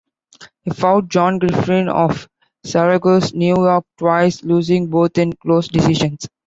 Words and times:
He 0.63 0.71
fought 0.71 1.09
John 1.09 1.37
Griffin 1.37 1.87
of 1.87 2.27
Syracuse, 2.63 3.35
New 3.35 3.55
York 3.55 3.85
twice, 3.99 4.43
losing 4.43 4.87
both 4.87 5.15
in 5.19 5.33
close 5.33 5.67
decisions. 5.67 6.27